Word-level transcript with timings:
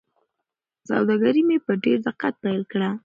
سوداګري 0.89 1.41
مې 1.47 1.57
په 1.65 1.73
ډېر 1.83 1.97
دقت 2.07 2.33
پیل 2.43 2.61
کړه. 2.71 2.89